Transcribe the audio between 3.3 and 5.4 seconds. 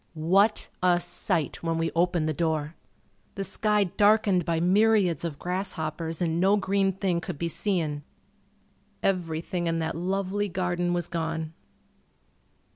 The sky darkened by myriads of